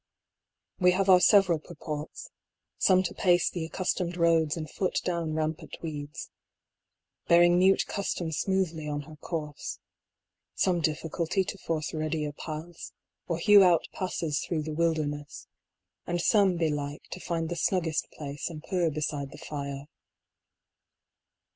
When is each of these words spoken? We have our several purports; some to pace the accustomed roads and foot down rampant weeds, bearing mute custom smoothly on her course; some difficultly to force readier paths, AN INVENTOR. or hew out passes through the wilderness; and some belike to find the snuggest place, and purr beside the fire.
We 0.79 0.93
have 0.93 1.09
our 1.11 1.19
several 1.19 1.59
purports; 1.59 2.31
some 2.79 3.03
to 3.03 3.13
pace 3.13 3.51
the 3.51 3.63
accustomed 3.65 4.17
roads 4.17 4.57
and 4.57 4.67
foot 4.67 4.99
down 5.03 5.35
rampant 5.35 5.77
weeds, 5.83 6.31
bearing 7.27 7.59
mute 7.59 7.85
custom 7.85 8.31
smoothly 8.31 8.87
on 8.87 9.01
her 9.01 9.15
course; 9.17 9.77
some 10.55 10.81
difficultly 10.81 11.43
to 11.43 11.57
force 11.59 11.93
readier 11.93 12.31
paths, 12.31 12.93
AN 13.29 13.35
INVENTOR. 13.35 13.37
or 13.37 13.37
hew 13.37 13.63
out 13.63 13.87
passes 13.93 14.39
through 14.43 14.63
the 14.63 14.73
wilderness; 14.73 15.45
and 16.07 16.19
some 16.19 16.57
belike 16.57 17.03
to 17.11 17.19
find 17.19 17.49
the 17.49 17.55
snuggest 17.55 18.09
place, 18.09 18.49
and 18.49 18.63
purr 18.63 18.89
beside 18.89 19.29
the 19.29 19.37
fire. 19.37 19.85